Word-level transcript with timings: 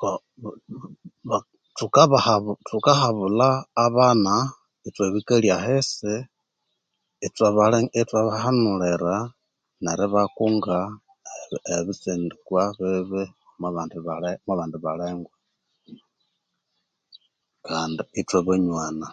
Ma 0.00 0.10
ba 0.40 0.56
ma 1.28 1.36
thukabaha 1.78 2.34
thukabahabulha 2.68 3.48
abana 3.86 4.32
itjwa 4.86 5.04
bikalya 5.14 5.52
ahisi 5.58 6.14
ithwabale, 7.26 7.78
ithwa 8.00 8.20
bahanulira 8.28 9.16
neri 9.82 10.06
bakunga 10.14 10.76
ebi 10.92 11.56
ebi 11.56 11.56
ebitsindikwa 11.78 12.62
bibi 12.78 13.24
bale 14.06 14.30
omubandi 14.42 14.78
balengwa, 14.84 15.34
kandi 17.66 18.02
ithwa 18.20 18.38
banywana 18.46 19.06